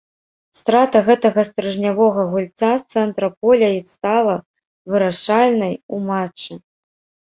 Страта 0.59 1.01
гэтага 1.09 1.43
стрыжнявога 1.49 2.21
гульца 2.33 2.71
цэнтра 2.91 3.27
поля 3.41 3.69
й 3.77 3.79
стала 3.95 4.35
вырашальнай 4.93 5.73
у 5.97 6.05
матчы. 6.13 6.53